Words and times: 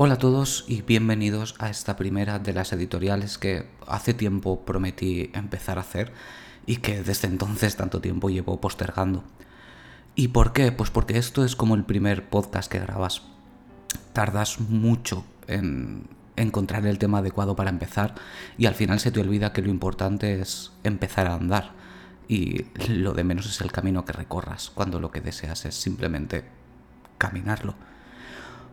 Hola 0.00 0.14
a 0.14 0.18
todos 0.18 0.64
y 0.68 0.82
bienvenidos 0.82 1.56
a 1.58 1.70
esta 1.70 1.96
primera 1.96 2.38
de 2.38 2.52
las 2.52 2.72
editoriales 2.72 3.36
que 3.36 3.66
hace 3.84 4.14
tiempo 4.14 4.64
prometí 4.64 5.32
empezar 5.34 5.76
a 5.76 5.80
hacer 5.80 6.12
y 6.66 6.76
que 6.76 7.02
desde 7.02 7.26
entonces 7.26 7.74
tanto 7.74 8.00
tiempo 8.00 8.30
llevo 8.30 8.60
postergando. 8.60 9.24
¿Y 10.14 10.28
por 10.28 10.52
qué? 10.52 10.70
Pues 10.70 10.90
porque 10.90 11.18
esto 11.18 11.44
es 11.44 11.56
como 11.56 11.74
el 11.74 11.82
primer 11.82 12.28
podcast 12.28 12.70
que 12.70 12.78
grabas. 12.78 13.22
Tardas 14.12 14.60
mucho 14.60 15.24
en 15.48 16.06
encontrar 16.36 16.86
el 16.86 17.00
tema 17.00 17.18
adecuado 17.18 17.56
para 17.56 17.70
empezar 17.70 18.14
y 18.56 18.66
al 18.66 18.76
final 18.76 19.00
se 19.00 19.10
te 19.10 19.18
olvida 19.18 19.52
que 19.52 19.62
lo 19.62 19.68
importante 19.68 20.40
es 20.40 20.70
empezar 20.84 21.26
a 21.26 21.34
andar 21.34 21.72
y 22.28 22.66
lo 22.88 23.14
de 23.14 23.24
menos 23.24 23.46
es 23.46 23.60
el 23.62 23.72
camino 23.72 24.04
que 24.04 24.12
recorras 24.12 24.70
cuando 24.70 25.00
lo 25.00 25.10
que 25.10 25.22
deseas 25.22 25.64
es 25.64 25.74
simplemente 25.74 26.44
caminarlo. 27.18 27.74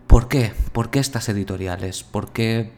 ¿Por 0.07 0.27
qué? 0.27 0.53
¿Por 0.71 0.91
qué 0.91 0.99
estas 0.99 1.29
editoriales? 1.29 2.03
¿Por 2.03 2.31
qué 2.31 2.71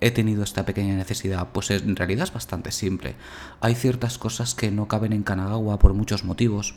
he 0.00 0.10
tenido 0.10 0.44
esta 0.44 0.64
pequeña 0.64 0.94
necesidad? 0.94 1.48
Pues 1.52 1.70
en 1.70 1.96
realidad 1.96 2.24
es 2.24 2.32
bastante 2.32 2.70
simple. 2.70 3.16
Hay 3.60 3.74
ciertas 3.74 4.18
cosas 4.18 4.54
que 4.54 4.70
no 4.70 4.86
caben 4.88 5.12
en 5.12 5.24
Kanagawa 5.24 5.78
por 5.78 5.94
muchos 5.94 6.24
motivos. 6.24 6.76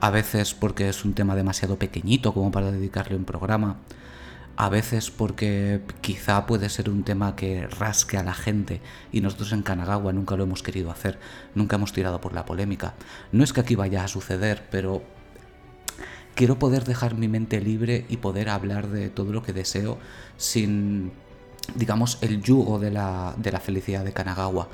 A 0.00 0.10
veces 0.10 0.54
porque 0.54 0.88
es 0.88 1.04
un 1.04 1.14
tema 1.14 1.34
demasiado 1.34 1.78
pequeñito 1.78 2.32
como 2.32 2.52
para 2.52 2.70
dedicarle 2.70 3.16
un 3.16 3.24
programa. 3.24 3.78
A 4.56 4.68
veces 4.68 5.10
porque 5.10 5.82
quizá 6.00 6.46
puede 6.46 6.68
ser 6.68 6.88
un 6.88 7.02
tema 7.02 7.34
que 7.34 7.66
rasque 7.66 8.16
a 8.16 8.22
la 8.22 8.34
gente 8.34 8.80
y 9.10 9.20
nosotros 9.20 9.52
en 9.52 9.62
Kanagawa 9.62 10.12
nunca 10.12 10.36
lo 10.36 10.44
hemos 10.44 10.62
querido 10.62 10.92
hacer, 10.92 11.18
nunca 11.56 11.74
hemos 11.74 11.92
tirado 11.92 12.20
por 12.20 12.34
la 12.34 12.44
polémica. 12.46 12.94
No 13.32 13.42
es 13.42 13.52
que 13.52 13.60
aquí 13.60 13.74
vaya 13.74 14.04
a 14.04 14.08
suceder, 14.08 14.68
pero 14.70 15.02
quiero 16.34 16.58
poder 16.58 16.84
dejar 16.84 17.14
mi 17.14 17.28
mente 17.28 17.60
libre 17.60 18.06
y 18.08 18.18
poder 18.18 18.48
hablar 18.48 18.88
de 18.88 19.08
todo 19.08 19.32
lo 19.32 19.42
que 19.42 19.52
deseo 19.52 19.98
sin, 20.36 21.12
digamos, 21.74 22.18
el 22.20 22.42
yugo 22.42 22.78
de 22.78 22.90
la, 22.90 23.34
de 23.38 23.52
la 23.52 23.60
felicidad 23.60 24.04
de 24.04 24.12
Kanagawa. 24.12 24.68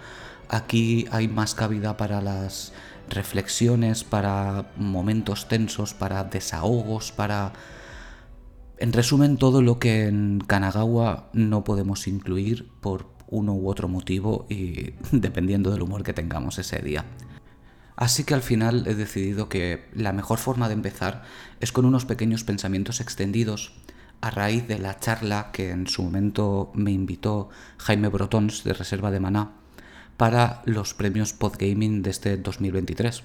Aquí 0.48 1.06
hay 1.10 1.28
más 1.28 1.54
cabida 1.54 1.96
para 1.96 2.20
las 2.20 2.72
reflexiones, 3.08 4.04
para 4.04 4.72
momentos 4.76 5.48
tensos, 5.48 5.94
para 5.94 6.24
desahogos, 6.24 7.12
para... 7.12 7.52
En 8.78 8.94
resumen, 8.94 9.36
todo 9.36 9.60
lo 9.60 9.78
que 9.78 10.06
en 10.06 10.40
Kanagawa 10.46 11.28
no 11.34 11.64
podemos 11.64 12.06
incluir 12.08 12.70
por 12.80 13.06
uno 13.28 13.52
u 13.54 13.68
otro 13.68 13.88
motivo 13.88 14.46
y 14.48 14.94
dependiendo 15.12 15.70
del 15.70 15.82
humor 15.82 16.02
que 16.02 16.14
tengamos 16.14 16.58
ese 16.58 16.78
día. 16.80 17.04
Así 18.00 18.24
que 18.24 18.32
al 18.32 18.40
final 18.40 18.86
he 18.86 18.94
decidido 18.94 19.50
que 19.50 19.84
la 19.92 20.14
mejor 20.14 20.38
forma 20.38 20.68
de 20.68 20.74
empezar 20.74 21.22
es 21.60 21.70
con 21.70 21.84
unos 21.84 22.06
pequeños 22.06 22.44
pensamientos 22.44 22.98
extendidos 22.98 23.74
a 24.22 24.30
raíz 24.30 24.66
de 24.66 24.78
la 24.78 24.98
charla 24.98 25.50
que 25.52 25.68
en 25.68 25.86
su 25.86 26.02
momento 26.02 26.72
me 26.74 26.92
invitó 26.92 27.50
Jaime 27.76 28.08
Brotons 28.08 28.64
de 28.64 28.72
Reserva 28.72 29.10
de 29.10 29.20
Maná 29.20 29.50
para 30.16 30.62
los 30.64 30.94
premios 30.94 31.34
Podgaming 31.34 32.00
de 32.00 32.08
este 32.08 32.38
2023. 32.38 33.22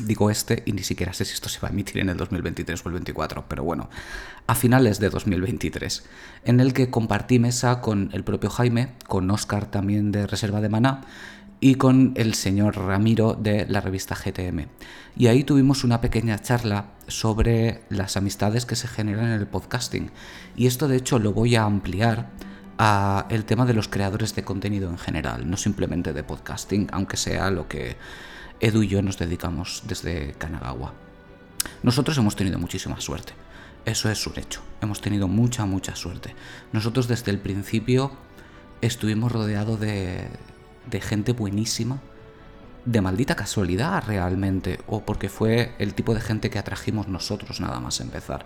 Digo 0.00 0.28
este 0.28 0.64
y 0.66 0.72
ni 0.72 0.82
siquiera 0.82 1.12
sé 1.12 1.24
si 1.24 1.34
esto 1.34 1.48
se 1.48 1.60
va 1.60 1.68
a 1.68 1.70
emitir 1.70 1.98
en 1.98 2.08
el 2.08 2.16
2023 2.16 2.80
o 2.80 2.88
el 2.88 2.94
2024, 2.94 3.44
pero 3.46 3.62
bueno, 3.62 3.90
a 4.48 4.56
finales 4.56 4.98
de 4.98 5.08
2023, 5.08 6.02
en 6.46 6.58
el 6.58 6.72
que 6.72 6.90
compartí 6.90 7.38
mesa 7.38 7.80
con 7.80 8.10
el 8.12 8.24
propio 8.24 8.50
Jaime, 8.50 8.94
con 9.06 9.30
Oscar 9.30 9.66
también 9.66 10.10
de 10.10 10.26
Reserva 10.26 10.60
de 10.60 10.68
Maná 10.68 11.02
y 11.62 11.76
con 11.76 12.12
el 12.16 12.34
señor 12.34 12.76
Ramiro 12.76 13.34
de 13.34 13.66
la 13.68 13.80
revista 13.80 14.16
GTM. 14.16 14.66
Y 15.16 15.28
ahí 15.28 15.44
tuvimos 15.44 15.84
una 15.84 16.00
pequeña 16.00 16.40
charla 16.40 16.86
sobre 17.06 17.82
las 17.88 18.16
amistades 18.16 18.66
que 18.66 18.74
se 18.74 18.88
generan 18.88 19.26
en 19.26 19.38
el 19.38 19.46
podcasting. 19.46 20.10
Y 20.56 20.66
esto 20.66 20.88
de 20.88 20.96
hecho 20.96 21.20
lo 21.20 21.32
voy 21.32 21.54
a 21.54 21.62
ampliar 21.62 22.30
a 22.78 23.26
el 23.30 23.44
tema 23.44 23.64
de 23.64 23.74
los 23.74 23.86
creadores 23.86 24.34
de 24.34 24.42
contenido 24.42 24.90
en 24.90 24.98
general, 24.98 25.48
no 25.48 25.56
simplemente 25.56 26.12
de 26.12 26.24
podcasting, 26.24 26.88
aunque 26.90 27.16
sea 27.16 27.48
lo 27.52 27.68
que 27.68 27.96
Edu 28.58 28.82
y 28.82 28.88
yo 28.88 29.00
nos 29.00 29.16
dedicamos 29.16 29.84
desde 29.86 30.32
Kanagawa. 30.32 30.94
Nosotros 31.84 32.18
hemos 32.18 32.34
tenido 32.34 32.58
muchísima 32.58 33.00
suerte. 33.00 33.34
Eso 33.84 34.10
es 34.10 34.26
un 34.26 34.36
hecho. 34.36 34.62
Hemos 34.80 35.00
tenido 35.00 35.28
mucha, 35.28 35.64
mucha 35.64 35.94
suerte. 35.94 36.34
Nosotros 36.72 37.06
desde 37.06 37.30
el 37.30 37.38
principio 37.38 38.10
estuvimos 38.80 39.30
rodeados 39.30 39.78
de 39.78 40.28
de 40.90 41.00
gente 41.00 41.32
buenísima, 41.32 42.00
de 42.84 43.00
maldita 43.00 43.36
casualidad 43.36 44.02
realmente, 44.06 44.80
o 44.86 45.04
porque 45.04 45.28
fue 45.28 45.74
el 45.78 45.94
tipo 45.94 46.14
de 46.14 46.20
gente 46.20 46.50
que 46.50 46.58
atrajimos 46.58 47.08
nosotros 47.08 47.60
nada 47.60 47.80
más 47.80 48.00
empezar. 48.00 48.44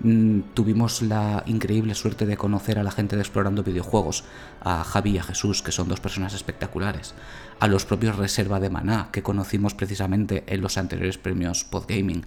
Mm, 0.00 0.40
tuvimos 0.52 1.00
la 1.00 1.42
increíble 1.46 1.94
suerte 1.94 2.26
de 2.26 2.36
conocer 2.36 2.78
a 2.78 2.82
la 2.82 2.90
gente 2.90 3.16
de 3.16 3.22
Explorando 3.22 3.62
Videojuegos, 3.62 4.24
a 4.60 4.84
Javi 4.84 5.12
y 5.12 5.18
a 5.18 5.22
Jesús, 5.22 5.62
que 5.62 5.72
son 5.72 5.88
dos 5.88 6.00
personas 6.00 6.34
espectaculares, 6.34 7.14
a 7.60 7.66
los 7.66 7.86
propios 7.86 8.16
Reserva 8.16 8.60
de 8.60 8.68
Maná, 8.68 9.08
que 9.10 9.22
conocimos 9.22 9.74
precisamente 9.74 10.44
en 10.48 10.60
los 10.60 10.76
anteriores 10.76 11.16
premios 11.16 11.64
Podgaming. 11.64 12.26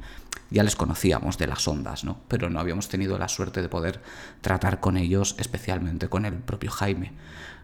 Ya 0.50 0.64
les 0.64 0.76
conocíamos 0.76 1.38
de 1.38 1.46
las 1.46 1.68
ondas, 1.68 2.04
¿no? 2.04 2.18
Pero 2.28 2.50
no 2.50 2.60
habíamos 2.60 2.90
tenido 2.90 3.20
la 3.20 3.28
suerte 3.28 3.62
de 3.62 3.70
poder 3.70 4.02
tratar 4.42 4.80
con 4.80 4.98
ellos, 4.98 5.36
especialmente 5.38 6.10
con 6.10 6.26
el 6.26 6.34
propio 6.34 6.72
Jaime. 6.72 7.14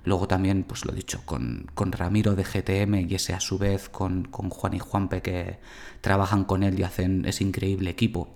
Luego 0.05 0.27
también, 0.27 0.63
pues 0.63 0.85
lo 0.85 0.93
dicho, 0.93 1.21
con, 1.25 1.67
con 1.73 1.91
Ramiro 1.91 2.35
de 2.35 2.43
GTM 2.43 3.09
y 3.09 3.15
ese 3.15 3.33
a 3.33 3.39
su 3.39 3.57
vez 3.57 3.89
con, 3.89 4.25
con 4.25 4.49
Juan 4.49 4.73
y 4.75 4.79
Juanpe 4.79 5.21
que 5.21 5.59
trabajan 6.01 6.45
con 6.45 6.63
él 6.63 6.79
y 6.79 6.83
hacen 6.83 7.25
ese 7.25 7.43
increíble 7.43 7.89
equipo 7.89 8.35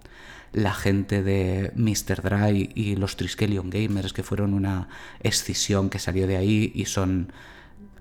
la 0.51 0.73
gente 0.73 1.21
de 1.21 1.71
Mr. 1.75 2.21
Dry 2.21 2.71
y 2.73 2.95
los 2.95 3.15
Triskelion 3.15 3.69
Gamers, 3.69 4.13
que 4.13 4.23
fueron 4.23 4.53
una 4.53 4.89
escisión 5.19 5.89
que 5.89 5.99
salió 5.99 6.27
de 6.27 6.37
ahí 6.37 6.71
y 6.73 6.85
son 6.85 7.31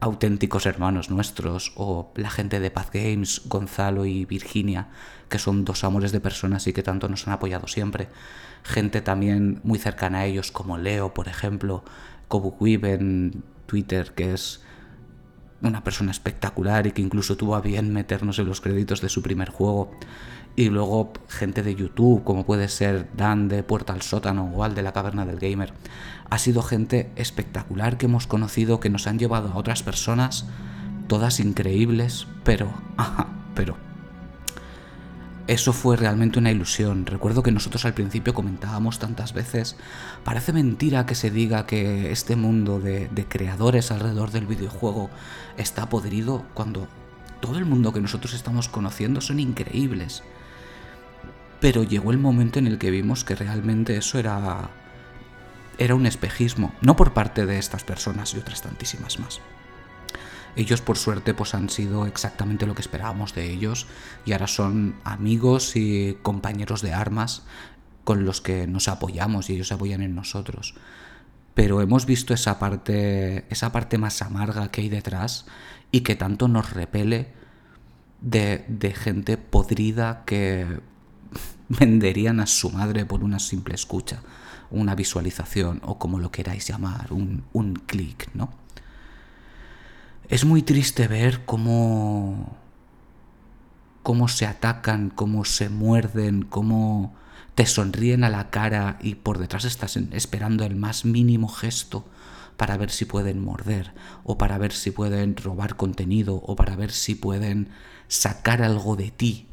auténticos 0.00 0.66
hermanos 0.66 1.10
nuestros, 1.10 1.72
o 1.76 2.12
la 2.14 2.30
gente 2.30 2.60
de 2.60 2.70
Path 2.70 2.90
Games, 2.92 3.42
Gonzalo 3.46 4.06
y 4.06 4.24
Virginia, 4.24 4.88
que 5.28 5.38
son 5.38 5.64
dos 5.64 5.84
amores 5.84 6.12
de 6.12 6.20
personas 6.20 6.66
y 6.66 6.72
que 6.72 6.82
tanto 6.82 7.08
nos 7.08 7.26
han 7.26 7.34
apoyado 7.34 7.66
siempre. 7.66 8.08
Gente 8.62 9.00
también 9.00 9.60
muy 9.64 9.78
cercana 9.78 10.20
a 10.20 10.26
ellos, 10.26 10.52
como 10.52 10.78
Leo, 10.78 11.14
por 11.14 11.28
ejemplo, 11.28 11.84
Kobukwib 12.28 12.84
en 12.84 13.42
Twitter, 13.68 14.12
que 14.14 14.32
es 14.32 14.62
una 15.60 15.84
persona 15.84 16.10
espectacular 16.10 16.86
y 16.86 16.92
que 16.92 17.02
incluso 17.02 17.36
tuvo 17.36 17.54
a 17.54 17.60
bien 17.60 17.92
meternos 17.92 18.38
en 18.38 18.46
los 18.46 18.60
créditos 18.60 19.00
de 19.02 19.10
su 19.10 19.22
primer 19.22 19.50
juego. 19.50 19.90
Y 20.56 20.70
luego 20.70 21.12
gente 21.28 21.62
de 21.62 21.74
YouTube, 21.74 22.24
como 22.24 22.44
puede 22.44 22.68
ser 22.68 23.08
Dan 23.16 23.48
de 23.48 23.62
Puerta 23.62 23.92
al 23.92 24.02
Sótano 24.02 24.50
o 24.54 24.64
Al 24.64 24.74
de 24.74 24.82
la 24.82 24.92
Caverna 24.92 25.26
del 25.26 25.38
Gamer. 25.38 25.72
Ha 26.30 26.38
sido 26.38 26.62
gente 26.62 27.12
espectacular 27.14 27.98
que 27.98 28.06
hemos 28.06 28.26
conocido, 28.26 28.80
que 28.80 28.90
nos 28.90 29.06
han 29.06 29.18
llevado 29.18 29.52
a 29.52 29.56
otras 29.56 29.82
personas, 29.82 30.46
todas 31.06 31.38
increíbles, 31.38 32.26
pero, 32.42 32.72
pero 33.54 33.87
eso 35.48 35.72
fue 35.72 35.96
realmente 35.96 36.38
una 36.38 36.50
ilusión. 36.50 37.06
Recuerdo 37.06 37.42
que 37.42 37.50
nosotros 37.50 37.86
al 37.86 37.94
principio 37.94 38.34
comentábamos 38.34 38.98
tantas 38.98 39.32
veces, 39.32 39.76
parece 40.22 40.52
mentira 40.52 41.06
que 41.06 41.14
se 41.14 41.30
diga 41.30 41.64
que 41.64 42.12
este 42.12 42.36
mundo 42.36 42.80
de, 42.80 43.08
creadores 43.28 43.90
alrededor 43.90 44.30
del 44.30 44.46
videojuego 44.46 45.08
está 45.56 45.88
podrido 45.88 46.44
cuando 46.52 46.86
todo 47.40 47.56
el 47.56 47.64
mundo 47.64 47.94
que 47.94 48.00
nosotros 48.02 48.34
estamos 48.34 48.68
conociendo 48.68 49.22
son 49.22 49.40
increíbles. 49.40 50.22
Pero 51.60 51.82
llegó 51.82 52.10
el 52.10 52.18
momento 52.18 52.58
en 52.58 52.66
el 52.66 52.76
que 52.76 52.90
vimos 52.90 53.24
que 53.24 53.34
realmente 53.34 53.96
eso 53.96 54.18
era 54.18 54.70
era 55.78 55.94
un 55.94 56.06
espejismo, 56.06 56.74
no 56.82 56.96
por 56.96 57.14
parte 57.14 57.46
de 57.46 57.58
estas 57.58 57.84
personas 57.84 58.34
y 58.34 58.38
otras 58.38 58.62
tantísimas 58.62 59.18
más. 59.18 59.40
Ellos 60.56 60.80
por 60.80 60.98
suerte 60.98 61.34
pues 61.34 61.54
han 61.54 61.70
sido 61.70 62.06
exactamente 62.06 62.66
lo 62.66 62.74
que 62.74 62.82
esperábamos 62.82 63.34
de 63.34 63.50
ellos 63.50 63.86
y 64.24 64.32
ahora 64.32 64.46
son 64.46 64.96
amigos 65.04 65.76
y 65.76 66.18
compañeros 66.22 66.82
de 66.82 66.92
armas 66.92 67.44
con 68.04 68.24
los 68.24 68.40
que 68.40 68.66
nos 68.66 68.88
apoyamos 68.88 69.50
y 69.50 69.54
ellos 69.54 69.70
apoyan 69.70 70.02
en 70.02 70.14
nosotros. 70.14 70.74
Pero 71.54 71.80
hemos 71.80 72.06
visto 72.06 72.34
esa 72.34 72.58
parte, 72.58 73.44
esa 73.50 73.72
parte 73.72 73.98
más 73.98 74.22
amarga 74.22 74.70
que 74.70 74.80
hay 74.80 74.88
detrás 74.88 75.46
y 75.90 76.00
que 76.00 76.16
tanto 76.16 76.48
nos 76.48 76.72
repele 76.72 77.32
de, 78.20 78.64
de 78.68 78.92
gente 78.94 79.36
podrida 79.36 80.22
que 80.24 80.80
venderían 81.68 82.40
a 82.40 82.46
su 82.46 82.70
madre 82.70 83.04
por 83.04 83.24
una 83.24 83.38
simple 83.38 83.74
escucha, 83.74 84.22
una 84.70 84.94
visualización 84.94 85.80
o 85.84 85.98
como 85.98 86.18
lo 86.18 86.30
queráis 86.30 86.66
llamar, 86.66 87.12
un, 87.12 87.44
un 87.52 87.74
clic, 87.74 88.30
¿no? 88.34 88.50
Es 90.28 90.44
muy 90.44 90.60
triste 90.60 91.08
ver 91.08 91.46
cómo, 91.46 92.54
cómo 94.02 94.28
se 94.28 94.44
atacan, 94.44 95.08
cómo 95.08 95.46
se 95.46 95.70
muerden, 95.70 96.42
cómo 96.42 97.14
te 97.54 97.64
sonríen 97.64 98.24
a 98.24 98.28
la 98.28 98.50
cara 98.50 98.98
y 99.00 99.14
por 99.14 99.38
detrás 99.38 99.64
estás 99.64 99.96
esperando 99.96 100.64
el 100.64 100.76
más 100.76 101.06
mínimo 101.06 101.48
gesto 101.48 102.06
para 102.58 102.76
ver 102.76 102.90
si 102.90 103.06
pueden 103.06 103.42
morder 103.42 103.94
o 104.22 104.36
para 104.36 104.58
ver 104.58 104.72
si 104.72 104.90
pueden 104.90 105.34
robar 105.34 105.76
contenido 105.76 106.34
o 106.34 106.56
para 106.56 106.76
ver 106.76 106.90
si 106.90 107.14
pueden 107.14 107.70
sacar 108.06 108.62
algo 108.62 108.96
de 108.96 109.10
ti 109.10 109.48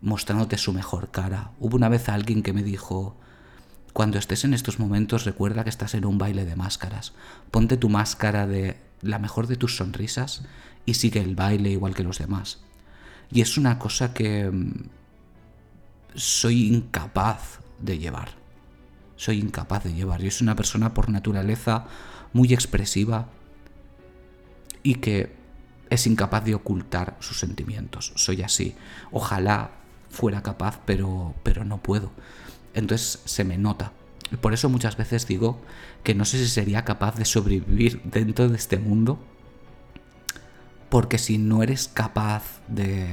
mostrándote 0.00 0.58
su 0.58 0.72
mejor 0.72 1.10
cara. 1.10 1.50
Hubo 1.58 1.74
una 1.74 1.88
vez 1.88 2.08
alguien 2.08 2.44
que 2.44 2.52
me 2.52 2.62
dijo, 2.62 3.16
cuando 3.92 4.16
estés 4.18 4.44
en 4.44 4.54
estos 4.54 4.78
momentos 4.78 5.24
recuerda 5.24 5.64
que 5.64 5.70
estás 5.70 5.94
en 5.94 6.04
un 6.04 6.18
baile 6.18 6.44
de 6.44 6.54
máscaras. 6.54 7.14
Ponte 7.50 7.76
tu 7.76 7.88
máscara 7.88 8.46
de 8.46 8.87
la 9.02 9.18
mejor 9.18 9.46
de 9.46 9.56
tus 9.56 9.76
sonrisas 9.76 10.42
y 10.86 10.94
sigue 10.94 11.20
el 11.20 11.34
baile 11.34 11.70
igual 11.70 11.94
que 11.94 12.02
los 12.02 12.18
demás. 12.18 12.60
Y 13.30 13.40
es 13.40 13.58
una 13.58 13.78
cosa 13.78 14.14
que 14.14 14.50
mm, 14.50 14.88
soy 16.14 16.66
incapaz 16.66 17.60
de 17.78 17.98
llevar. 17.98 18.30
Soy 19.16 19.38
incapaz 19.38 19.84
de 19.84 19.94
llevar. 19.94 20.22
Yo 20.22 20.30
soy 20.30 20.44
una 20.44 20.56
persona 20.56 20.94
por 20.94 21.08
naturaleza 21.08 21.86
muy 22.32 22.52
expresiva 22.52 23.28
y 24.82 24.96
que 24.96 25.36
es 25.90 26.06
incapaz 26.06 26.44
de 26.44 26.54
ocultar 26.54 27.16
sus 27.20 27.38
sentimientos. 27.38 28.12
Soy 28.16 28.42
así. 28.42 28.74
Ojalá 29.10 29.72
fuera 30.10 30.42
capaz, 30.42 30.80
pero, 30.84 31.34
pero 31.42 31.64
no 31.64 31.78
puedo. 31.82 32.12
Entonces 32.74 33.20
se 33.24 33.44
me 33.44 33.58
nota. 33.58 33.92
Por 34.36 34.52
eso 34.52 34.68
muchas 34.68 34.96
veces 34.96 35.26
digo 35.26 35.60
que 36.02 36.14
no 36.14 36.24
sé 36.24 36.38
si 36.38 36.48
sería 36.48 36.84
capaz 36.84 37.16
de 37.16 37.24
sobrevivir 37.24 38.02
dentro 38.04 38.48
de 38.48 38.56
este 38.56 38.78
mundo. 38.78 39.18
Porque 40.90 41.18
si 41.18 41.38
no 41.38 41.62
eres 41.62 41.88
capaz 41.88 42.60
de 42.68 43.08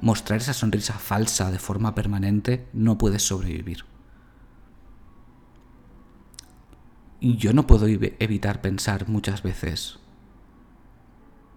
mostrar 0.00 0.40
esa 0.40 0.54
sonrisa 0.54 0.94
falsa 0.94 1.50
de 1.50 1.58
forma 1.58 1.94
permanente, 1.94 2.66
no 2.72 2.98
puedes 2.98 3.22
sobrevivir. 3.22 3.84
Y 7.20 7.36
yo 7.36 7.52
no 7.52 7.66
puedo 7.66 7.86
evitar 7.86 8.60
pensar 8.60 9.08
muchas 9.08 9.42
veces, 9.42 9.98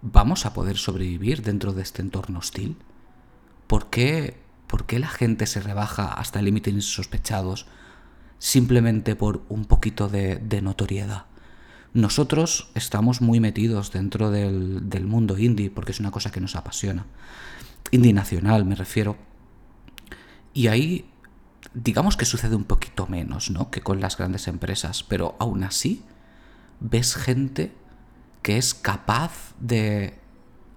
¿vamos 0.00 0.46
a 0.46 0.54
poder 0.54 0.78
sobrevivir 0.78 1.42
dentro 1.42 1.74
de 1.74 1.82
este 1.82 2.00
entorno 2.00 2.38
hostil? 2.38 2.76
¿Por 3.66 3.90
qué, 3.90 4.40
por 4.66 4.86
qué 4.86 4.98
la 4.98 5.08
gente 5.08 5.46
se 5.46 5.60
rebaja 5.60 6.14
hasta 6.14 6.40
límites 6.40 6.72
insospechados 6.72 7.66
simplemente 8.38 9.16
por 9.16 9.42
un 9.48 9.64
poquito 9.64 10.08
de, 10.08 10.60
notoriedad? 10.62 11.26
Nosotros 11.94 12.70
estamos 12.74 13.20
muy 13.20 13.40
metidos 13.40 13.92
dentro 13.92 14.30
del, 14.30 15.06
mundo 15.06 15.38
indie 15.38 15.70
porque 15.70 15.92
es 15.92 16.00
una 16.00 16.10
cosa 16.10 16.30
que 16.30 16.40
nos 16.40 16.56
apasiona. 16.56 17.06
Indie 17.90 18.12
nacional 18.12 18.64
me 18.64 18.74
refiero. 18.74 19.16
Y 20.52 20.66
ahí 20.66 21.10
digamos 21.74 22.16
que 22.16 22.24
sucede 22.24 22.56
un 22.56 22.64
poquito 22.64 23.06
menos, 23.06 23.50
¿no? 23.50 23.70
Que 23.70 23.80
con 23.80 24.00
las 24.00 24.16
grandes 24.16 24.48
empresas, 24.48 25.02
pero 25.02 25.36
aún 25.38 25.64
así 25.64 26.02
ves 26.80 27.14
gente 27.14 27.72
que 28.42 28.56
es 28.56 28.74
capaz 28.74 29.54
de 29.60 30.18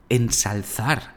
ensalzar 0.10 1.16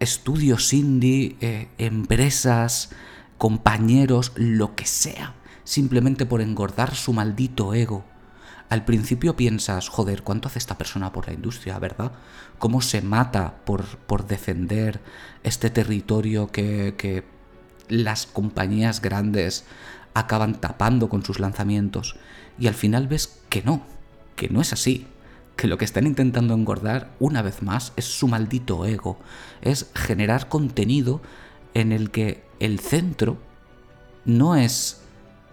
estudios 0.00 0.72
indie, 0.72 1.36
eh, 1.40 1.68
empresas, 1.78 2.90
compañeros, 3.38 4.32
lo 4.34 4.74
que 4.74 4.84
sea, 4.84 5.34
simplemente 5.64 6.26
por 6.26 6.40
engordar 6.40 6.94
su 6.94 7.12
maldito 7.12 7.72
ego. 7.72 8.04
Al 8.68 8.84
principio 8.84 9.36
piensas, 9.36 9.88
joder, 9.88 10.22
¿cuánto 10.22 10.48
hace 10.48 10.58
esta 10.58 10.76
persona 10.76 11.12
por 11.12 11.26
la 11.26 11.32
industria, 11.32 11.78
verdad? 11.78 12.12
¿Cómo 12.58 12.82
se 12.82 13.00
mata 13.00 13.60
por, 13.64 13.84
por 13.98 14.26
defender 14.26 15.00
este 15.42 15.70
territorio 15.70 16.48
que, 16.48 16.94
que 16.98 17.24
las 17.88 18.26
compañías 18.26 19.00
grandes 19.00 19.64
acaban 20.12 20.60
tapando 20.60 21.08
con 21.08 21.24
sus 21.24 21.40
lanzamientos? 21.40 22.16
Y 22.58 22.66
al 22.66 22.74
final 22.74 23.06
ves 23.06 23.40
que 23.48 23.62
no, 23.62 23.86
que 24.36 24.48
no 24.50 24.60
es 24.60 24.74
así, 24.74 25.06
que 25.56 25.66
lo 25.66 25.78
que 25.78 25.84
están 25.84 26.06
intentando 26.06 26.54
engordar 26.54 27.10
una 27.20 27.40
vez 27.40 27.62
más 27.62 27.92
es 27.96 28.04
su 28.04 28.28
maldito 28.28 28.84
ego, 28.84 29.18
es 29.62 29.90
generar 29.94 30.48
contenido 30.48 31.22
en 31.72 31.92
el 31.92 32.10
que 32.10 32.47
el 32.60 32.80
centro 32.80 33.38
no 34.24 34.56
es 34.56 35.02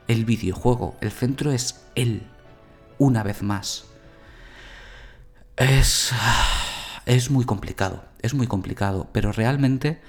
el 0.08 0.26
videojuego, 0.26 0.96
el 1.02 1.12
centro 1.12 1.52
es 1.52 1.86
él, 1.96 2.24
una 2.98 3.24
vez 3.24 3.42
más. 3.42 3.86
Es, 5.58 6.12
es 7.06 7.30
muy 7.32 7.46
complicado, 7.46 8.04
es 8.22 8.34
muy 8.34 8.48
complicado, 8.48 9.10
pero 9.14 9.32
realmente 9.32 10.02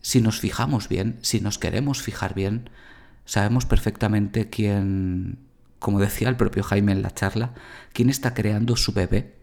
si 0.00 0.20
nos 0.20 0.40
fijamos 0.40 0.88
bien, 0.88 1.18
si 1.22 1.40
nos 1.40 1.58
queremos 1.58 2.02
fijar 2.02 2.34
bien, 2.34 2.70
sabemos 3.24 3.66
perfectamente 3.66 4.48
quién, 4.48 5.38
como 5.78 6.00
decía 6.00 6.28
el 6.28 6.36
propio 6.36 6.62
Jaime 6.62 6.92
en 6.92 7.02
la 7.02 7.10
charla, 7.10 7.54
quién 7.92 8.08
está 8.08 8.34
creando 8.34 8.76
su 8.76 8.92
bebé 8.92 9.34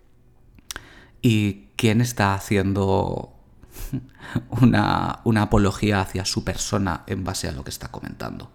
y 1.21 1.67
quién 1.75 2.01
está 2.01 2.33
haciendo 2.33 3.36
una, 4.61 5.19
una, 5.23 5.43
apología 5.43 6.01
hacia 6.01 6.25
su 6.25 6.43
persona 6.43 7.03
en 7.07 7.23
base 7.23 7.47
a 7.47 7.51
lo 7.51 7.63
que 7.63 7.69
está 7.69 7.89
comentando. 7.89 8.51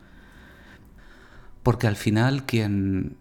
Porque 1.62 1.86
al 1.86 1.96
final 1.96 2.44
quien 2.44 3.16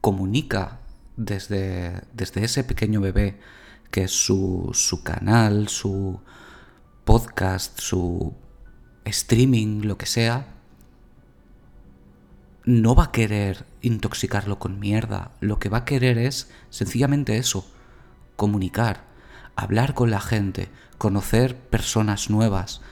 comunica 0.00 0.80
desde, 1.16 2.02
desde 2.12 2.44
ese 2.44 2.64
pequeño 2.64 3.00
bebé, 3.00 3.38
que 3.90 4.04
es 4.04 4.12
su, 4.12 4.70
su 4.72 5.02
canal, 5.02 5.68
su 5.68 6.20
podcast, 7.04 7.80
su 7.80 8.34
streaming, 9.04 9.82
lo 9.82 9.96
que 9.96 10.06
sea, 10.06 10.46
no 12.64 12.94
va 12.94 13.04
a 13.04 13.12
querer 13.12 13.64
intoxicarlo 13.80 14.58
con 14.58 14.80
mierda. 14.80 15.30
Lo 15.40 15.58
que 15.58 15.68
va 15.68 15.78
a 15.78 15.84
querer 15.84 16.18
es 16.18 16.50
sencillamente 16.70 17.38
eso, 17.38 17.66
comunicar, 18.34 19.04
hablar 19.56 19.94
con 19.94 20.10
la 20.10 20.20
gente, 20.20 20.68
conocer 20.98 21.56
personas 21.56 22.30
nuevas, 22.30 22.82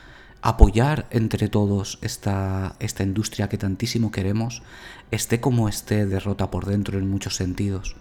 apoyar 0.43 1.07
entre 1.11 1.49
todos 1.49 1.99
esta, 2.03 2.77
esta 2.81 3.03
industria 3.03 3.49
que 3.49 3.59
tantísimo 3.59 4.11
queremos, 4.11 4.63
esté 5.11 5.41
como 5.41 5.69
esté 5.69 6.07
derrota 6.07 6.51
por 6.51 6.67
dentro 6.67 6.99
en 6.99 7.09
muchos 7.09 7.37
sentidos. 7.37 7.97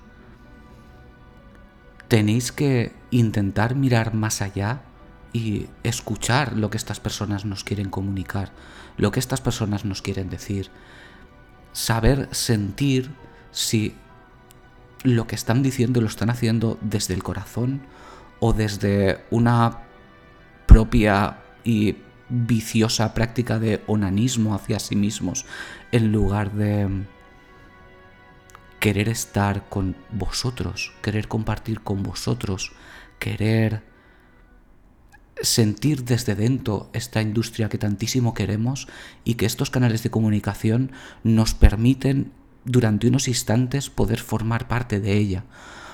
Tenéis 2.07 2.51
que 2.51 2.93
intentar 3.11 3.75
mirar 3.75 4.13
más 4.13 4.41
allá 4.41 4.81
y 5.31 5.67
escuchar 5.83 6.57
lo 6.57 6.69
que 6.69 6.77
estas 6.77 6.99
personas 6.99 7.45
nos 7.45 7.63
quieren 7.63 7.89
comunicar, 7.89 8.51
lo 8.97 9.11
que 9.11 9.19
estas 9.19 9.41
personas 9.41 9.83
nos 9.83 10.01
quieren 10.01 10.29
decir, 10.29 10.69
saber 11.71 12.29
sentir 12.31 13.11
si 13.51 13.95
lo 15.03 15.27
que 15.27 15.35
están 15.35 15.63
diciendo 15.63 16.01
lo 16.01 16.07
están 16.07 16.29
haciendo 16.29 16.77
desde 16.81 17.13
el 17.13 17.23
corazón 17.23 17.81
o 18.45 18.51
desde 18.51 19.23
una 19.31 19.83
propia 20.65 21.37
y 21.63 21.95
viciosa 22.27 23.13
práctica 23.13 23.57
de 23.57 23.81
onanismo 23.87 24.53
hacia 24.53 24.79
sí 24.79 24.97
mismos 24.97 25.45
en 25.93 26.11
lugar 26.11 26.51
de 26.51 27.05
querer 28.81 29.07
estar 29.07 29.69
con 29.69 29.95
vosotros, 30.11 30.91
querer 31.01 31.29
compartir 31.29 31.79
con 31.79 32.03
vosotros, 32.03 32.73
querer 33.17 33.81
sentir 35.41 36.03
desde 36.03 36.35
dentro 36.35 36.89
esta 36.91 37.21
industria 37.21 37.69
que 37.69 37.77
tantísimo 37.77 38.33
queremos 38.33 38.89
y 39.23 39.35
que 39.35 39.45
estos 39.45 39.69
canales 39.69 40.03
de 40.03 40.11
comunicación 40.11 40.91
nos 41.23 41.53
permiten 41.53 42.33
durante 42.65 43.07
unos 43.07 43.29
instantes 43.29 43.89
poder 43.89 44.19
formar 44.19 44.67
parte 44.67 44.99
de 44.99 45.13
ella. 45.13 45.45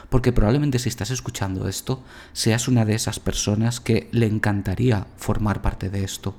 Porque 0.10 0.32
probablemente 0.32 0.80
si 0.80 0.89
estás 0.89 1.12
escuchando 1.12 1.68
esto, 1.68 2.04
seas 2.34 2.68
una 2.68 2.86
de 2.86 2.96
esas 2.96 3.20
personas 3.20 3.80
que 3.80 4.10
le 4.12 4.25
encantaría 4.25 5.08
formar 5.18 5.62
parte 5.62 5.89
de 5.89 6.04
esto. 6.04 6.36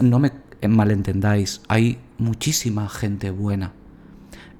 No 0.00 0.18
me 0.18 0.32
malentendáis, 0.66 1.60
hay 1.68 1.98
muchísima 2.18 2.88
gente 2.88 3.30
buena 3.30 3.72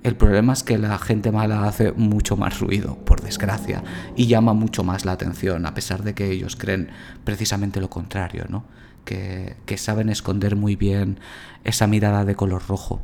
el 0.04 0.16
problema 0.16 0.52
es 0.52 0.62
que 0.62 0.78
la 0.78 0.98
gente 0.98 1.32
mala 1.32 1.64
hace 1.64 1.92
mucho 1.92 2.36
más 2.36 2.60
ruido, 2.60 2.96
por 3.04 3.20
desgracia, 3.20 3.82
y 4.16 4.26
llama 4.26 4.52
mucho 4.54 4.84
más 4.84 5.04
la 5.04 5.12
atención, 5.12 5.66
a 5.66 5.74
pesar 5.74 6.04
de 6.04 6.14
que 6.14 6.30
ellos 6.30 6.56
creen 6.56 6.90
precisamente 7.24 7.80
lo 7.80 7.90
contrario, 7.90 8.46
¿no? 8.48 8.64
Que, 9.04 9.56
que 9.66 9.76
saben 9.76 10.08
esconder 10.08 10.54
muy 10.54 10.76
bien 10.76 11.18
esa 11.64 11.86
mirada 11.86 12.24
de 12.24 12.36
color 12.36 12.62
rojo. 12.68 13.02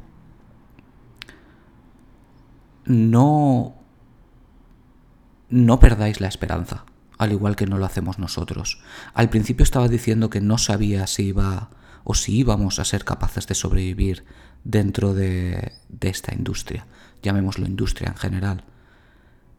No. 2.85 3.75
No 5.55 5.79
perdáis 5.79 6.21
la 6.21 6.27
esperanza, 6.27 6.85
al 7.17 7.31
igual 7.31 7.55
que 7.55 7.69
no 7.69 7.79
lo 7.79 7.87
hacemos 7.87 8.19
nosotros. 8.19 8.83
Al 9.13 9.31
principio 9.31 9.63
estaba 9.63 9.87
diciendo 9.87 10.29
que 10.29 10.41
no 10.41 10.59
sabía 10.59 11.07
si 11.07 11.27
iba 11.27 11.71
o 12.03 12.17
si 12.17 12.37
íbamos 12.37 12.81
a 12.81 12.85
ser 12.85 13.05
capaces 13.05 13.47
de 13.47 13.55
sobrevivir 13.55 14.25
dentro 14.65 15.15
de, 15.15 15.75
esta 16.01 16.35
industria, 16.35 16.89
llamémoslo 17.23 17.69
industria 17.69 18.09
en 18.09 18.17
general. 18.17 18.65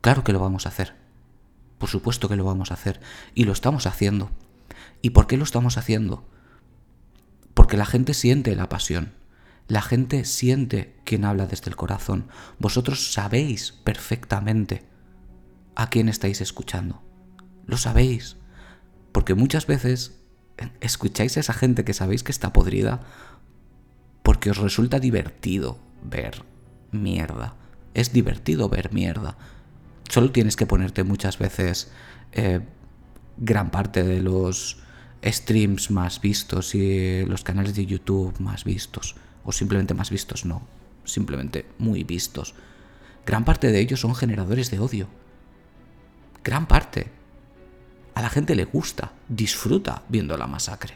Claro 0.02 0.26
que 0.26 0.34
lo 0.34 0.40
vamos 0.42 0.66
a 0.66 0.70
hacer. 0.70 0.96
Por 1.78 1.88
supuesto 1.88 2.28
que 2.28 2.36
lo 2.36 2.44
vamos 2.44 2.72
a 2.72 2.74
hacer. 2.74 3.00
Y 3.34 3.46
lo 3.46 3.54
estamos 3.54 3.88
haciendo. 3.88 4.32
¿Y 5.02 5.12
por 5.12 5.28
qué 5.28 5.38
lo 5.38 5.46
estamos 5.46 5.78
haciendo? 5.78 6.28
Porque 7.54 7.78
la 7.78 7.86
gente 7.86 8.14
siente 8.14 8.54
la 8.58 8.68
pasión. 8.68 9.14
La 9.70 9.82
gente 9.82 10.26
siente 10.26 11.00
quien 11.06 11.24
habla 11.24 11.48
desde 11.48 11.70
el 11.70 11.78
corazón. 11.78 12.28
Vosotros 12.60 13.14
sabéis 13.14 13.72
perfectamente 13.72 14.94
a 15.76 15.90
quién 15.90 16.10
estáis 16.10 16.42
escuchando. 16.42 17.02
Lo 17.66 17.78
sabéis. 17.78 18.38
Porque 19.12 19.36
muchas 19.36 19.68
veces 19.68 20.20
escucháis 20.82 21.38
a 21.38 21.40
esa 21.42 21.54
gente 21.54 21.84
que 21.84 21.94
sabéis 21.94 22.24
que 22.24 22.32
está 22.32 22.54
podrida 22.54 23.02
porque 24.24 24.50
os 24.50 24.58
resulta 24.58 25.00
divertido 25.00 25.78
ver 26.04 26.44
mierda. 26.92 27.56
Es 27.94 28.12
divertido 28.12 28.70
ver 28.70 28.92
mierda. 28.92 29.38
Solo 30.10 30.32
tienes 30.32 30.56
que 30.56 30.66
ponerte 30.66 31.04
muchas 31.04 31.38
veces 31.38 31.92
eh, 32.32 32.62
gran 33.38 33.72
parte 33.72 34.04
de 34.04 34.22
los 34.22 34.80
streams 35.24 35.92
más 35.92 36.22
vistos 36.22 36.76
y 36.76 37.26
los 37.26 37.44
canales 37.44 37.76
de 37.76 37.86
YouTube 37.86 38.40
más 38.40 38.64
vistos. 38.64 39.16
O 39.44 39.52
simplemente 39.52 39.94
más 39.94 40.10
vistos, 40.10 40.46
no. 40.46 40.68
Simplemente 41.04 41.66
muy 41.78 42.04
vistos. 42.04 42.56
Gran 43.26 43.46
parte 43.46 43.72
de 43.72 43.80
ellos 43.80 44.00
son 44.00 44.16
generadores 44.16 44.72
de 44.72 44.80
odio. 44.80 45.08
Gran 46.46 46.68
parte. 46.68 47.12
A 48.14 48.22
la 48.22 48.30
gente 48.30 48.54
le 48.56 48.66
gusta, 48.66 49.14
disfruta 49.28 50.04
viendo 50.08 50.38
la 50.38 50.46
masacre. 50.46 50.94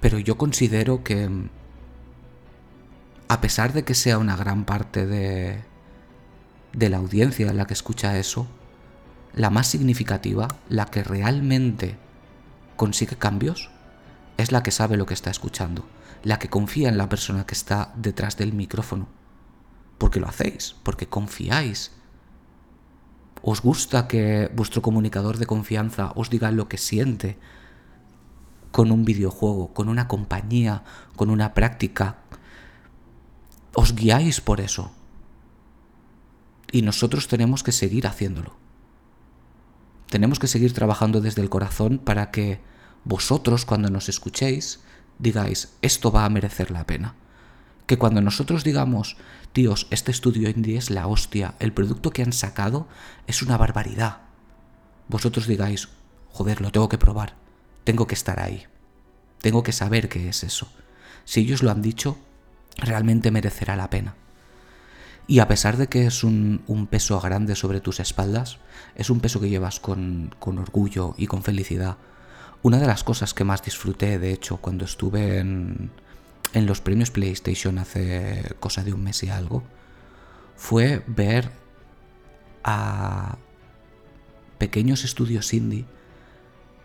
Pero 0.00 0.20
yo 0.20 0.38
considero 0.38 1.02
que, 1.02 1.28
a 3.26 3.40
pesar 3.40 3.72
de 3.72 3.84
que 3.84 3.94
sea 3.94 4.18
una 4.18 4.36
gran 4.36 4.64
parte 4.64 5.06
de, 5.06 5.64
de 6.72 6.88
la 6.88 6.98
audiencia 6.98 7.52
la 7.52 7.66
que 7.66 7.74
escucha 7.74 8.16
eso, 8.16 8.46
la 9.34 9.50
más 9.50 9.66
significativa, 9.66 10.46
la 10.68 10.86
que 10.86 11.02
realmente 11.02 11.96
consigue 12.76 13.16
cambios, 13.16 13.70
es 14.36 14.52
la 14.52 14.62
que 14.62 14.70
sabe 14.70 14.96
lo 14.96 15.06
que 15.06 15.14
está 15.14 15.30
escuchando, 15.30 15.84
la 16.22 16.38
que 16.38 16.48
confía 16.48 16.90
en 16.90 16.98
la 16.98 17.08
persona 17.08 17.44
que 17.44 17.54
está 17.54 17.92
detrás 17.96 18.36
del 18.36 18.52
micrófono. 18.52 19.08
Porque 19.98 20.20
lo 20.20 20.28
hacéis, 20.28 20.76
porque 20.84 21.08
confiáis. 21.08 21.90
Os 23.46 23.60
gusta 23.60 24.08
que 24.08 24.50
vuestro 24.56 24.80
comunicador 24.80 25.36
de 25.36 25.44
confianza 25.44 26.12
os 26.16 26.30
diga 26.30 26.50
lo 26.50 26.66
que 26.66 26.78
siente 26.78 27.36
con 28.72 28.90
un 28.90 29.04
videojuego, 29.04 29.74
con 29.74 29.90
una 29.90 30.08
compañía, 30.08 30.82
con 31.14 31.28
una 31.28 31.52
práctica. 31.52 32.24
Os 33.74 33.94
guiáis 33.94 34.40
por 34.40 34.60
eso. 34.60 34.92
Y 36.72 36.80
nosotros 36.80 37.28
tenemos 37.28 37.62
que 37.62 37.72
seguir 37.72 38.06
haciéndolo. 38.06 38.56
Tenemos 40.08 40.38
que 40.38 40.48
seguir 40.48 40.72
trabajando 40.72 41.20
desde 41.20 41.42
el 41.42 41.50
corazón 41.50 41.98
para 41.98 42.30
que 42.30 42.60
vosotros 43.04 43.66
cuando 43.66 43.90
nos 43.90 44.08
escuchéis 44.08 44.80
digáis, 45.18 45.76
esto 45.82 46.10
va 46.10 46.24
a 46.24 46.30
merecer 46.30 46.70
la 46.70 46.86
pena. 46.86 47.14
Que 47.86 47.98
cuando 47.98 48.20
nosotros 48.20 48.64
digamos, 48.64 49.16
tíos, 49.52 49.86
este 49.90 50.10
estudio 50.10 50.48
indie 50.48 50.78
es 50.78 50.90
la 50.90 51.06
hostia, 51.06 51.54
el 51.58 51.72
producto 51.72 52.10
que 52.10 52.22
han 52.22 52.32
sacado 52.32 52.88
es 53.26 53.42
una 53.42 53.56
barbaridad, 53.56 54.18
vosotros 55.08 55.46
digáis, 55.46 55.88
joder, 56.30 56.60
lo 56.60 56.72
tengo 56.72 56.88
que 56.88 56.98
probar, 56.98 57.34
tengo 57.84 58.06
que 58.06 58.14
estar 58.14 58.40
ahí, 58.40 58.64
tengo 59.40 59.62
que 59.62 59.72
saber 59.72 60.08
qué 60.08 60.28
es 60.28 60.44
eso. 60.44 60.68
Si 61.24 61.40
ellos 61.40 61.62
lo 61.62 61.70
han 61.70 61.82
dicho, 61.82 62.16
realmente 62.76 63.30
merecerá 63.30 63.76
la 63.76 63.90
pena. 63.90 64.14
Y 65.26 65.38
a 65.38 65.48
pesar 65.48 65.76
de 65.76 65.86
que 65.86 66.06
es 66.06 66.22
un, 66.22 66.88
peso 66.90 67.18
grande 67.20 67.56
sobre 67.56 67.80
tus 67.80 68.00
espaldas, 68.00 68.58
es 68.94 69.08
un 69.08 69.20
peso 69.20 69.40
que 69.40 69.48
llevas 69.48 69.80
con, 69.80 70.34
orgullo 70.40 71.14
y 71.16 71.26
con 71.26 71.42
felicidad. 71.42 71.96
Una 72.62 72.78
de 72.78 72.86
las 72.86 73.04
cosas 73.04 73.32
que 73.32 73.44
más 73.44 73.62
disfruté, 73.62 74.18
de 74.18 74.32
hecho, 74.32 74.58
cuando 74.58 74.84
estuve 74.84 75.38
en, 75.38 75.90
en 76.54 76.66
los 76.66 76.80
premios 76.80 77.10
PlayStation 77.10 77.78
hace 77.78 78.54
cosa 78.60 78.82
de 78.82 78.94
un 78.94 79.02
mes 79.02 79.22
y 79.22 79.28
algo, 79.28 79.64
fue 80.56 81.02
ver 81.06 81.50
a 82.62 83.36
pequeños 84.58 85.04
estudios 85.04 85.52
indie 85.52 85.84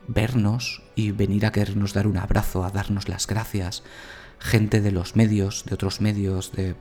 vernos 0.10 0.82
y 0.96 1.12
venir 1.12 1.46
a 1.46 1.52
querernos 1.52 1.94
dar 1.94 2.08
un 2.08 2.18
abrazo, 2.18 2.64
a 2.64 2.72
darnos 2.72 3.08
las 3.08 3.28
gracias, 3.28 3.84
gente 4.40 4.82
de 4.82 4.92
los 4.92 5.16
medios, 5.16 5.66
de 5.66 5.76
otros 5.76 6.02
medios, 6.02 6.52
de 6.52 6.76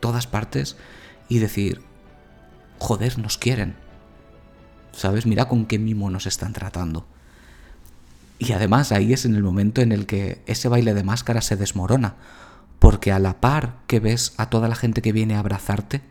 todas 0.00 0.26
partes 0.26 0.76
y 1.28 1.38
decir, 1.38 1.82
joder, 2.78 3.18
nos 3.18 3.38
quieren. 3.38 3.76
¿Sabes? 4.92 5.26
Mira 5.26 5.48
con 5.48 5.66
qué 5.66 5.78
mimo 5.78 6.10
nos 6.10 6.26
están 6.26 6.52
tratando. 6.52 7.06
Y 8.38 8.52
además 8.52 8.92
ahí 8.92 9.12
es 9.12 9.24
en 9.24 9.34
el 9.34 9.42
momento 9.42 9.80
en 9.80 9.92
el 9.92 10.06
que 10.06 10.42
ese 10.46 10.68
baile 10.68 10.94
de 10.94 11.02
máscara 11.02 11.40
se 11.40 11.56
desmorona, 11.56 12.16
porque 12.78 13.10
a 13.10 13.18
la 13.18 13.40
par 13.40 13.80
que 13.86 14.00
ves 14.00 14.34
a 14.36 14.48
toda 14.48 14.68
la 14.68 14.76
gente 14.76 15.02
que 15.02 15.12
viene 15.12 15.34
a 15.34 15.40
abrazarte, 15.40 16.02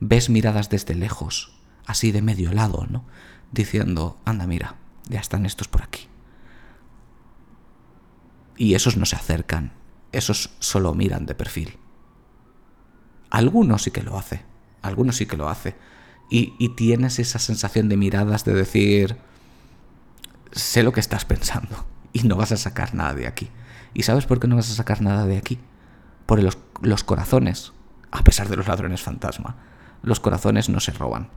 ves 0.00 0.28
miradas 0.28 0.68
desde 0.68 0.94
lejos, 0.94 1.58
así 1.86 2.12
de 2.12 2.22
medio 2.22 2.52
lado, 2.52 2.86
¿no? 2.88 3.04
Diciendo, 3.50 4.20
anda, 4.24 4.46
mira, 4.46 4.76
ya 5.08 5.20
están 5.20 5.46
estos 5.46 5.68
por 5.68 5.82
aquí. 5.82 6.08
Y 8.56 8.74
esos 8.74 8.96
no 8.96 9.06
se 9.06 9.16
acercan, 9.16 9.72
esos 10.12 10.50
solo 10.58 10.94
miran 10.94 11.26
de 11.26 11.34
perfil. 11.34 11.78
Algunos 13.30 13.82
sí 13.82 13.90
que 13.90 14.02
lo 14.02 14.18
hace, 14.18 14.42
algunos 14.82 15.16
sí 15.16 15.26
que 15.26 15.36
lo 15.36 15.48
hace. 15.48 15.76
Y, 16.30 16.68
tienes 16.76 17.18
esa 17.18 17.38
sensación 17.38 17.88
de 17.88 17.96
miradas 17.96 18.44
de 18.44 18.52
decir, 18.52 19.16
sé 20.52 20.82
lo 20.82 20.92
que 20.92 21.00
estás 21.00 21.24
pensando 21.24 21.86
y 22.12 22.22
no 22.22 22.36
vas 22.36 22.52
a 22.52 22.56
sacar 22.56 22.94
nada 22.94 23.14
de 23.14 23.26
aquí. 23.26 23.50
¿Y 23.94 24.02
sabes 24.02 24.26
por 24.26 24.40
qué 24.40 24.48
no 24.48 24.56
vas 24.56 24.70
a 24.70 24.74
sacar 24.74 25.02
nada 25.02 25.26
de 25.26 25.36
aquí? 25.36 25.58
Por 26.26 26.42
los, 26.42 26.58
los 26.82 27.04
corazones, 27.04 27.72
a 28.10 28.22
pesar 28.22 28.48
de 28.48 28.56
los 28.56 28.68
ladrones 28.68 29.02
fantasma, 29.02 29.56
los 30.02 30.20
corazones 30.20 30.68
no 30.68 30.80
se 30.80 30.92
roban. 30.92 31.30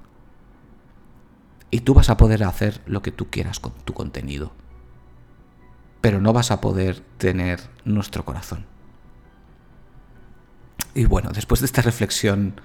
Y 1.70 1.82
tú 1.82 1.94
vas 1.94 2.10
a 2.10 2.18
poder 2.18 2.44
hacer 2.44 2.82
lo 2.86 3.02
que 3.02 3.12
tú 3.12 3.30
quieras 3.30 3.60
con 3.60 3.72
tu 3.86 3.94
contenido. 3.94 4.52
Pero 6.02 6.20
no 6.20 6.34
vas 6.34 6.52
a 6.52 6.60
poder 6.60 7.00
tener 7.18 7.62
nuestro 7.86 8.26
corazón. 8.26 8.66
Y 10.94 11.06
bueno, 11.06 11.32
después 11.32 11.62
de 11.62 11.66
esta 11.66 11.82
reflexión 11.82 12.60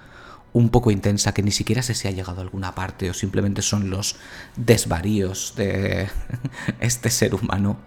un 0.53 0.69
poco 0.69 0.91
intensa 0.91 1.33
que 1.33 1.43
ni 1.43 1.51
siquiera 1.51 1.81
sé 1.81 1.93
si 1.93 2.07
ha 2.07 2.11
llegado 2.11 2.39
a 2.39 2.43
alguna 2.43 2.73
parte 2.73 3.09
o 3.09 3.13
simplemente 3.13 3.61
son 3.61 3.89
los 3.89 4.15
desvaríos 4.55 5.53
de 5.55 6.09
este 6.79 7.09
ser 7.09 7.35
humano, 7.35 7.77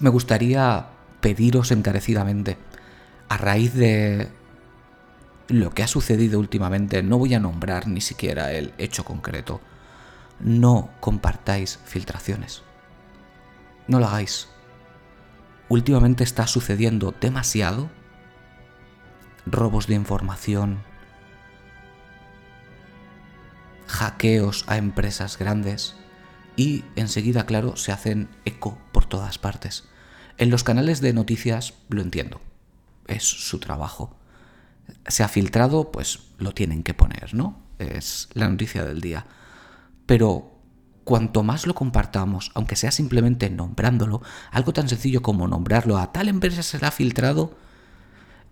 me 0.00 0.10
gustaría 0.10 0.86
pediros 1.20 1.72
encarecidamente, 1.72 2.56
a 3.28 3.36
raíz 3.36 3.74
de 3.74 4.28
lo 5.48 5.70
que 5.70 5.82
ha 5.82 5.88
sucedido 5.88 6.38
últimamente, 6.38 7.02
no 7.02 7.18
voy 7.18 7.34
a 7.34 7.40
nombrar 7.40 7.88
ni 7.88 8.00
siquiera 8.00 8.52
el 8.52 8.74
hecho 8.78 9.04
concreto, 9.04 9.60
no 10.40 10.90
compartáis 11.00 11.80
filtraciones. 11.84 12.62
No 13.88 13.98
lo 13.98 14.06
hagáis. 14.06 14.48
Últimamente 15.68 16.22
está 16.22 16.46
sucediendo 16.46 17.14
demasiado 17.20 17.90
robos 19.46 19.86
de 19.86 19.94
información, 19.94 20.78
hackeos 23.88 24.64
a 24.68 24.76
empresas 24.76 25.38
grandes 25.38 25.96
y 26.56 26.84
enseguida, 26.96 27.46
claro, 27.46 27.76
se 27.76 27.92
hacen 27.92 28.28
eco 28.44 28.78
por 28.92 29.06
todas 29.06 29.38
partes. 29.38 29.88
En 30.36 30.50
los 30.50 30.64
canales 30.64 31.00
de 31.00 31.12
noticias 31.12 31.74
lo 31.88 32.02
entiendo, 32.02 32.40
es 33.06 33.24
su 33.24 33.58
trabajo. 33.58 34.16
Se 35.06 35.22
ha 35.22 35.28
filtrado, 35.28 35.90
pues 35.90 36.20
lo 36.38 36.52
tienen 36.52 36.82
que 36.82 36.94
poner, 36.94 37.34
¿no? 37.34 37.60
Es 37.78 38.28
la 38.34 38.48
noticia 38.48 38.84
del 38.84 39.00
día. 39.00 39.26
Pero 40.06 40.58
cuanto 41.04 41.42
más 41.42 41.66
lo 41.66 41.74
compartamos, 41.74 42.50
aunque 42.54 42.76
sea 42.76 42.90
simplemente 42.90 43.50
nombrándolo, 43.50 44.22
algo 44.50 44.72
tan 44.72 44.88
sencillo 44.88 45.22
como 45.22 45.48
nombrarlo 45.48 45.98
a 45.98 46.12
tal 46.12 46.28
empresa 46.28 46.62
se 46.62 46.84
ha 46.84 46.90
filtrado, 46.90 47.56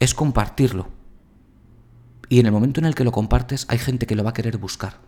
es 0.00 0.14
compartirlo. 0.14 0.88
Y 2.28 2.40
en 2.40 2.46
el 2.46 2.52
momento 2.52 2.80
en 2.80 2.86
el 2.86 2.94
que 2.94 3.04
lo 3.04 3.12
compartes 3.12 3.66
hay 3.68 3.78
gente 3.78 4.06
que 4.06 4.16
lo 4.16 4.24
va 4.24 4.30
a 4.30 4.34
querer 4.34 4.58
buscar. 4.58 5.05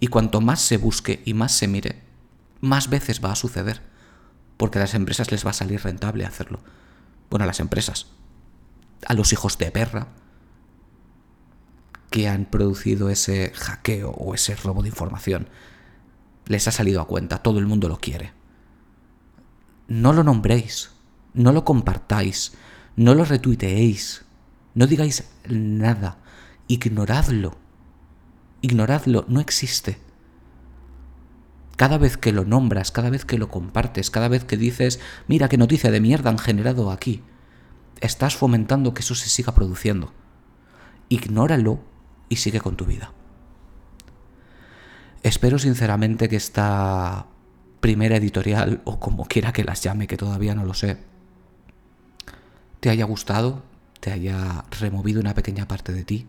Y 0.00 0.08
cuanto 0.08 0.40
más 0.40 0.60
se 0.60 0.76
busque 0.76 1.22
y 1.24 1.34
más 1.34 1.52
se 1.52 1.68
mire, 1.68 2.02
más 2.60 2.88
veces 2.88 3.24
va 3.24 3.32
a 3.32 3.36
suceder. 3.36 3.82
Porque 4.56 4.78
a 4.78 4.82
las 4.82 4.94
empresas 4.94 5.30
les 5.30 5.46
va 5.46 5.50
a 5.50 5.54
salir 5.54 5.82
rentable 5.82 6.24
hacerlo. 6.24 6.60
Bueno, 7.30 7.44
a 7.44 7.46
las 7.46 7.60
empresas. 7.60 8.06
A 9.06 9.14
los 9.14 9.32
hijos 9.32 9.58
de 9.58 9.70
perra 9.70 10.08
que 12.10 12.28
han 12.28 12.46
producido 12.46 13.10
ese 13.10 13.52
hackeo 13.54 14.10
o 14.10 14.34
ese 14.34 14.56
robo 14.56 14.82
de 14.82 14.88
información. 14.88 15.48
Les 16.46 16.66
ha 16.66 16.72
salido 16.72 17.00
a 17.00 17.06
cuenta, 17.06 17.42
todo 17.42 17.58
el 17.58 17.66
mundo 17.66 17.88
lo 17.88 17.98
quiere. 17.98 18.32
No 19.86 20.12
lo 20.12 20.24
nombréis, 20.24 20.90
no 21.34 21.52
lo 21.52 21.64
compartáis, 21.64 22.52
no 22.96 23.14
lo 23.14 23.24
retuiteéis, 23.24 24.24
no 24.74 24.86
digáis 24.86 25.24
nada, 25.48 26.18
ignoradlo. 26.66 27.58
Ignoradlo, 28.60 29.24
no 29.28 29.40
existe. 29.40 29.98
Cada 31.76 31.96
vez 31.96 32.16
que 32.16 32.32
lo 32.32 32.44
nombras, 32.44 32.90
cada 32.90 33.08
vez 33.08 33.24
que 33.24 33.38
lo 33.38 33.48
compartes, 33.48 34.10
cada 34.10 34.28
vez 34.28 34.44
que 34.44 34.56
dices, 34.56 34.98
mira 35.28 35.48
qué 35.48 35.56
noticia 35.56 35.92
de 35.92 36.00
mierda 36.00 36.30
han 36.30 36.38
generado 36.38 36.90
aquí, 36.90 37.22
estás 38.00 38.36
fomentando 38.36 38.94
que 38.94 39.02
eso 39.02 39.14
se 39.14 39.28
siga 39.28 39.54
produciendo. 39.54 40.12
Ignóralo 41.08 41.80
y 42.28 42.36
sigue 42.36 42.60
con 42.60 42.76
tu 42.76 42.84
vida. 42.84 43.12
Espero 45.22 45.58
sinceramente 45.58 46.28
que 46.28 46.36
esta 46.36 47.26
primera 47.80 48.16
editorial 48.16 48.82
o 48.84 48.98
como 48.98 49.26
quiera 49.26 49.52
que 49.52 49.64
las 49.64 49.82
llame, 49.82 50.06
que 50.06 50.16
todavía 50.16 50.54
no 50.54 50.64
lo 50.64 50.74
sé, 50.74 50.98
te 52.80 52.90
haya 52.90 53.04
gustado, 53.04 53.62
te 54.00 54.12
haya 54.12 54.64
removido 54.80 55.20
una 55.20 55.34
pequeña 55.34 55.66
parte 55.66 55.92
de 55.92 56.04
ti. 56.04 56.26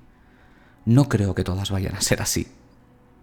No 0.90 1.08
creo 1.08 1.36
que 1.36 1.44
todas 1.44 1.70
vayan 1.70 1.94
a 1.94 2.02
ser 2.02 2.20
así, 2.20 2.48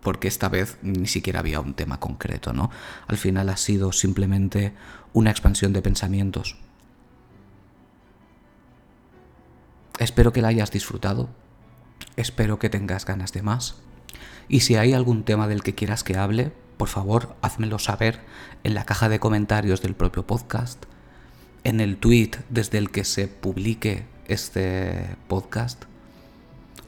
porque 0.01 0.29
esta 0.29 0.49
vez 0.49 0.79
ni 0.83 1.09
siquiera 1.09 1.41
había 1.41 1.59
un 1.59 1.75
tema 1.75 1.99
concreto, 1.99 2.53
¿no? 2.53 2.71
Al 3.09 3.17
final 3.17 3.49
ha 3.49 3.57
sido 3.57 3.91
simplemente 3.91 4.73
una 5.13 5.33
expansión 5.33 5.73
de 5.73 5.83
pensamientos. 5.83 6.59
Espero 9.99 10.33
que 10.33 10.43
la 10.43 10.49
hayas 10.49 10.71
disfrutado, 10.71 11.29
espero 12.15 12.61
que 12.61 12.71
tengas 12.71 13.05
ganas 13.05 13.33
de 13.33 13.43
más, 13.43 13.83
y 14.47 14.61
si 14.61 14.77
hay 14.77 14.93
algún 14.93 15.25
tema 15.25 15.49
del 15.49 15.65
que 15.65 15.75
quieras 15.75 16.05
que 16.05 16.17
hable, 16.17 16.53
por 16.77 16.87
favor, 16.87 17.35
házmelo 17.43 17.81
saber 17.81 18.21
en 18.63 18.75
la 18.75 18.85
caja 18.85 19.09
de 19.09 19.19
comentarios 19.19 19.83
del 19.83 19.97
propio 19.97 20.25
podcast, 20.25 20.85
en 21.65 21.81
el 21.81 21.97
tweet 21.97 22.31
desde 22.49 22.79
el 22.79 22.93
que 22.93 23.03
se 23.03 23.27
publique 23.27 24.07
este 24.29 25.17
podcast, 25.27 25.87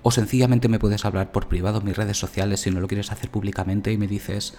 o 0.03 0.11
sencillamente 0.11 0.69
me 0.69 0.79
puedes 0.79 1.05
hablar 1.05 1.33
por 1.33 1.49
privado 1.49 1.79
en 1.79 1.87
mis 1.87 1.97
redes 1.97 2.19
sociales 2.19 2.61
si 2.61 2.71
no 2.71 2.81
lo 2.81 2.89
quieres 2.89 3.13
hacer 3.13 3.31
públicamente 3.31 3.93
y 3.93 3.99
me 3.99 4.07
dices, 4.07 4.55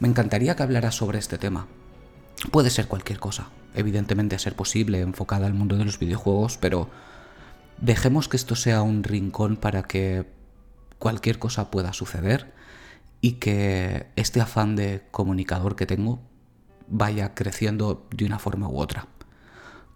me 0.00 0.08
encantaría 0.08 0.56
que 0.56 0.62
hablaras 0.62 0.94
sobre 0.94 1.18
este 1.18 1.38
tema. 1.38 1.66
Puede 2.50 2.70
ser 2.70 2.86
cualquier 2.86 3.18
cosa, 3.18 3.48
evidentemente 3.74 4.36
a 4.36 4.38
ser 4.38 4.54
posible, 4.54 5.00
enfocada 5.00 5.46
al 5.46 5.54
mundo 5.54 5.76
de 5.76 5.84
los 5.84 5.98
videojuegos, 5.98 6.58
pero 6.58 6.90
dejemos 7.78 8.28
que 8.28 8.36
esto 8.36 8.56
sea 8.56 8.82
un 8.82 9.04
rincón 9.04 9.56
para 9.56 9.82
que 9.82 10.26
cualquier 10.98 11.38
cosa 11.38 11.70
pueda 11.70 11.92
suceder 11.92 12.52
y 13.20 13.32
que 13.32 14.06
este 14.16 14.40
afán 14.40 14.76
de 14.76 15.02
comunicador 15.10 15.76
que 15.76 15.86
tengo 15.86 16.20
vaya 16.88 17.34
creciendo 17.34 18.06
de 18.10 18.24
una 18.24 18.38
forma 18.38 18.68
u 18.68 18.78
otra. 18.78 19.08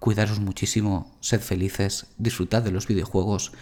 Cuidaros 0.01 0.41
muchísimo, 0.41 1.15
sed 1.21 1.41
felices, 1.41 2.07
disfrutad 2.17 2.63
de 2.63 2.71
los 2.71 2.87
videojuegos 2.87 3.53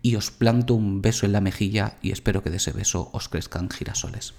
y 0.00 0.14
os 0.14 0.30
planto 0.30 0.74
un 0.74 1.02
beso 1.02 1.26
en 1.26 1.32
la 1.32 1.40
mejilla 1.40 1.98
y 2.02 2.12
espero 2.12 2.42
que 2.42 2.50
de 2.50 2.58
ese 2.58 2.70
beso 2.70 3.10
os 3.12 3.28
crezcan 3.28 3.68
girasoles. 3.68 4.34